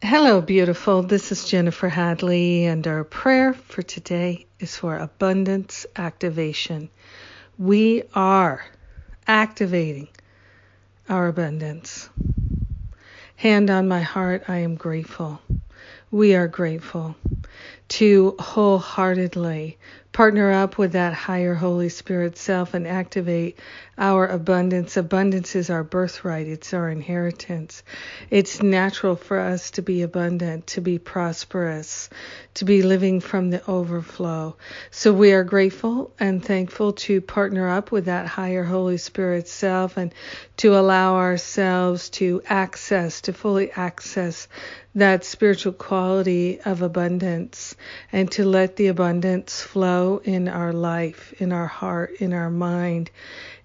[0.00, 1.02] Hello, beautiful.
[1.02, 6.88] This is Jennifer Hadley, and our prayer for today is for abundance activation.
[7.58, 8.64] We are
[9.26, 10.06] activating
[11.08, 12.08] our abundance.
[13.34, 15.40] Hand on my heart, I am grateful.
[16.12, 17.16] We are grateful
[17.88, 19.78] to wholeheartedly
[20.12, 23.56] partner up with that higher Holy Spirit self and activate
[23.96, 24.96] our abundance.
[24.96, 27.82] Abundance is our birthright, it's our inheritance.
[28.30, 32.10] It's natural for us to be abundant, to be prosperous,
[32.54, 34.56] to be living from the overflow.
[34.90, 39.96] So we are grateful and thankful to partner up with that higher Holy Spirit self
[39.96, 40.12] and
[40.56, 44.48] to allow ourselves to access, to fully access
[44.94, 47.47] that spiritual quality of abundance
[48.12, 53.10] and to let the abundance flow in our life, in our heart, in our mind,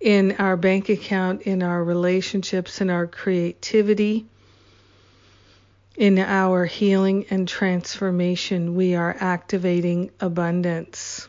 [0.00, 4.26] in our bank account, in our relationships, in our creativity,
[5.96, 8.74] in our healing and transformation.
[8.74, 11.28] We are activating abundance.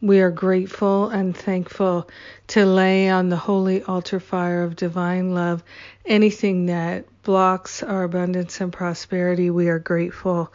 [0.00, 2.08] We are grateful and thankful
[2.48, 5.62] to lay on the holy altar fire of divine love
[6.08, 9.50] anything that blocks our abundance and prosperity.
[9.50, 10.50] We are grateful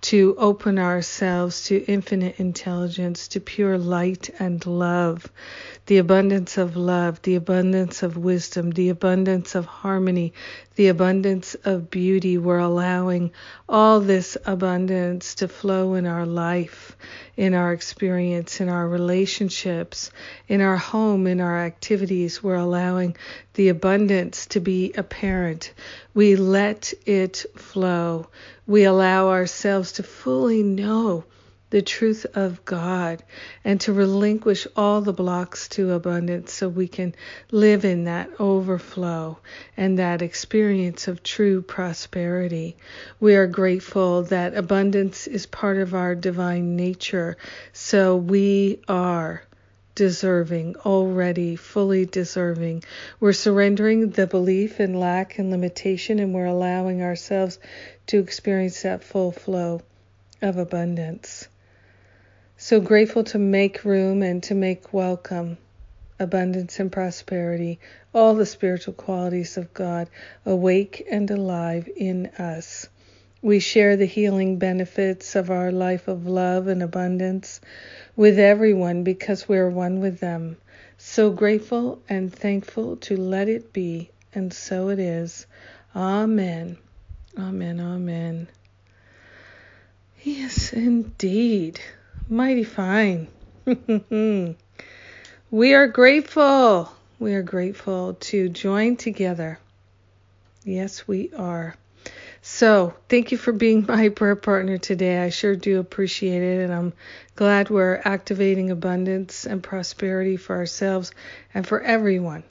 [0.00, 5.30] to open ourselves to infinite intelligence, to pure light and love,
[5.86, 10.32] the abundance of love, the abundance of wisdom, the abundance of harmony,
[10.74, 12.36] the abundance of beauty.
[12.38, 13.30] We're allowing
[13.68, 16.96] all this abundance to flow in our life,
[17.36, 20.10] in our experience, in our relationships,
[20.48, 22.42] in our home, in our activities.
[22.42, 23.16] We're allowing
[23.54, 25.72] the abundance to be apparent.
[26.14, 28.28] We let it flow.
[28.66, 31.24] We allow ourselves to fully know
[31.70, 33.22] the truth of God
[33.64, 37.14] and to relinquish all the blocks to abundance so we can
[37.50, 39.38] live in that overflow
[39.76, 42.76] and that experience of true prosperity.
[43.18, 47.36] We are grateful that abundance is part of our divine nature,
[47.72, 49.42] so we are
[49.96, 52.84] deserving, already fully deserving.
[53.18, 57.58] We're surrendering the belief in lack and limitation, and we're allowing ourselves
[58.06, 59.82] to experience that full flow
[60.40, 61.48] of abundance.
[62.56, 65.58] So grateful to make room and to make welcome
[66.18, 67.78] abundance and prosperity,
[68.14, 70.08] all the spiritual qualities of God
[70.44, 72.88] awake and alive in us.
[73.46, 77.60] We share the healing benefits of our life of love and abundance
[78.16, 80.56] with everyone because we're one with them.
[80.98, 85.46] So grateful and thankful to let it be, and so it is.
[85.94, 86.76] Amen.
[87.38, 87.78] Amen.
[87.78, 88.48] Amen.
[90.24, 91.78] Yes, indeed
[92.28, 93.28] mighty fine.
[95.52, 96.92] we are grateful.
[97.20, 99.60] We are grateful to join together.
[100.64, 101.76] Yes, we are.
[102.48, 105.18] So, thank you for being my prayer partner today.
[105.20, 106.92] I sure do appreciate it, and I'm
[107.34, 111.10] glad we're activating abundance and prosperity for ourselves
[111.52, 112.44] and for everyone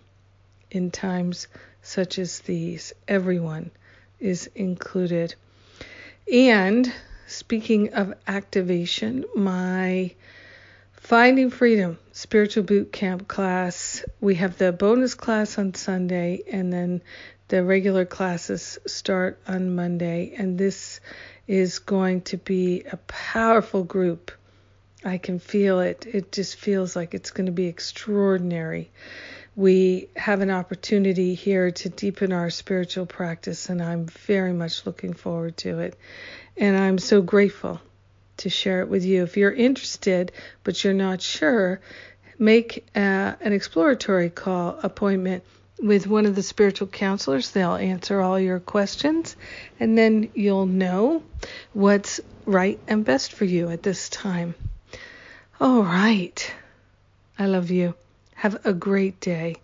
[0.69, 1.47] in times
[1.81, 2.91] such as these.
[3.07, 3.71] Everyone
[4.19, 5.33] is included.
[6.31, 6.91] And
[7.27, 10.13] Speaking of activation, my
[11.05, 17.03] Finding Freedom Spiritual Boot Camp class, we have the bonus class on Sunday and then
[17.47, 20.33] the regular classes start on Monday.
[20.35, 20.99] And this
[21.45, 24.31] is going to be a powerful group.
[25.03, 26.07] I can feel it.
[26.11, 28.89] It just feels like it's going to be extraordinary.
[29.55, 35.13] We have an opportunity here to deepen our spiritual practice, and I'm very much looking
[35.13, 35.99] forward to it.
[36.57, 37.79] And I'm so grateful
[38.37, 39.23] to share it with you.
[39.23, 40.31] If you're interested,
[40.63, 41.79] but you're not sure,
[42.37, 45.43] make uh, an exploratory call appointment
[45.81, 47.51] with one of the spiritual counselors.
[47.51, 49.35] They'll answer all your questions,
[49.79, 51.23] and then you'll know
[51.73, 54.55] what's right and best for you at this time.
[55.59, 56.53] All right.
[57.37, 57.95] I love you.
[58.35, 59.55] Have a great day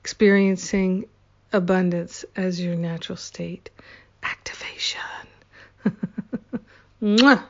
[0.00, 1.06] experiencing
[1.52, 3.70] abundance as your natural state.
[4.22, 5.00] Activation.
[7.02, 7.42] Mwah.